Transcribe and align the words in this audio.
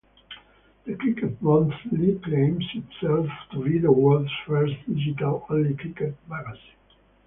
"The 0.85 0.95
Cricket 0.95 1.39
Monthly" 1.43 2.17
claims 2.23 2.65
itself 2.73 3.27
to 3.51 3.63
be 3.63 3.77
the 3.77 3.91
world's 3.91 4.31
first 4.47 4.73
digital-only 4.87 5.75
cricket 5.75 6.15
magazine. 6.27 6.73